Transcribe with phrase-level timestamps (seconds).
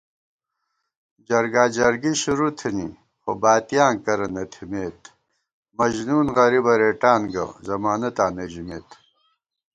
[1.27, 2.87] جرگا جرگی شروع تھنی،
[3.21, 5.01] خو باتِیاں کرہ نہ تھِمېت
[5.41, 8.87] * مجنُون غریبہ رېٹان گہ، ضمانَتاں نہ ژِمېت